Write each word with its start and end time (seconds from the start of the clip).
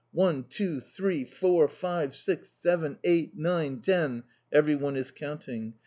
One! 0.15 0.45
two! 0.49 0.79
three! 0.79 1.25
four! 1.25 1.67
five! 1.69 2.15
six! 2.15 2.51
seven! 2.57 2.97
eight! 3.03 3.37
nine! 3.37 3.81
ten! 3.81 4.23
Everyone 4.51 4.95
is 4.95 5.11
counting. 5.11 5.75